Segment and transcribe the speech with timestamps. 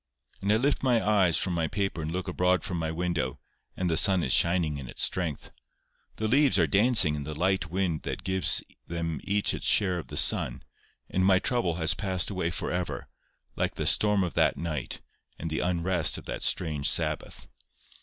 [0.41, 3.39] And I lift my eyes from my paper and look abroad from my window,
[3.77, 5.51] and the sun is shining in its strength.
[6.15, 10.07] The leaves are dancing in the light wind that gives them each its share of
[10.07, 10.63] the sun,
[11.07, 13.09] and my trouble has passed away for ever,
[13.55, 15.01] like the storm of that night
[15.37, 17.45] and the unrest of that strange Sabbath.